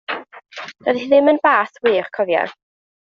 Doedd 0.87 1.01
hi 1.01 1.05
ddim 1.11 1.29
yn 1.33 1.41
bàs 1.45 1.77
wych 1.85 2.11
cofia. 2.19 2.43